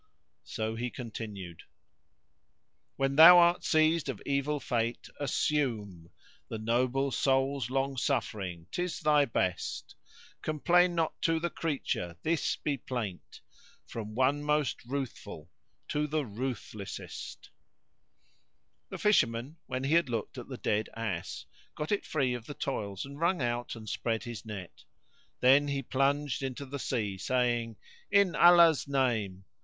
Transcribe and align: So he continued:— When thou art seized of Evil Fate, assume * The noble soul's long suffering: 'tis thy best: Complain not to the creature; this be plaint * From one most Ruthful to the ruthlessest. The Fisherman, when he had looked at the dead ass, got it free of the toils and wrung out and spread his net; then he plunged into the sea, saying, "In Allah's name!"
So 0.45 0.73
he 0.73 0.89
continued:— 0.89 1.61
When 2.95 3.17
thou 3.17 3.37
art 3.37 3.63
seized 3.63 4.09
of 4.09 4.19
Evil 4.25 4.59
Fate, 4.59 5.09
assume 5.19 6.09
* 6.29 6.47
The 6.49 6.57
noble 6.57 7.11
soul's 7.11 7.69
long 7.69 7.97
suffering: 7.97 8.65
'tis 8.71 9.01
thy 9.01 9.25
best: 9.25 9.93
Complain 10.41 10.95
not 10.95 11.21
to 11.21 11.39
the 11.39 11.51
creature; 11.51 12.17
this 12.23 12.55
be 12.55 12.77
plaint 12.77 13.41
* 13.63 13.85
From 13.91 14.15
one 14.15 14.41
most 14.41 14.83
Ruthful 14.85 15.51
to 15.89 16.07
the 16.07 16.25
ruthlessest. 16.25 17.51
The 18.89 18.97
Fisherman, 18.97 19.57
when 19.67 19.83
he 19.83 19.93
had 19.93 20.09
looked 20.09 20.39
at 20.39 20.47
the 20.47 20.57
dead 20.57 20.89
ass, 20.97 21.45
got 21.75 21.91
it 21.91 22.07
free 22.07 22.33
of 22.33 22.47
the 22.47 22.55
toils 22.55 23.05
and 23.05 23.19
wrung 23.19 23.39
out 23.39 23.75
and 23.75 23.87
spread 23.87 24.23
his 24.23 24.45
net; 24.47 24.83
then 25.41 25.67
he 25.67 25.83
plunged 25.83 26.41
into 26.41 26.65
the 26.65 26.79
sea, 26.79 27.19
saying, 27.19 27.77
"In 28.09 28.35
Allah's 28.35 28.87
name!" 28.87 29.45